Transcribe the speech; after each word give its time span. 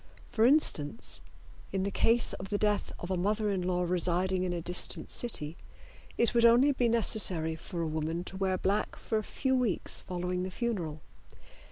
For 0.29 0.47
instance, 0.47 1.21
in 1.71 1.83
the 1.83 1.91
case 1.91 2.33
of 2.33 2.49
the 2.49 2.57
death 2.57 2.91
of 2.99 3.11
a 3.11 3.15
mother 3.17 3.51
in 3.51 3.61
law 3.61 3.83
residing 3.83 4.41
in 4.41 4.51
a 4.51 4.59
distant 4.59 5.11
city, 5.11 5.57
it 6.17 6.33
would 6.33 6.43
only 6.43 6.71
be 6.71 6.89
necessary 6.89 7.55
for 7.55 7.83
a 7.83 7.87
woman 7.87 8.23
to 8.23 8.35
wear 8.37 8.57
black 8.57 8.95
for 8.95 9.19
a 9.19 9.23
few 9.23 9.55
weeks 9.55 10.01
following 10.01 10.41
the 10.41 10.49
funeral. 10.49 11.01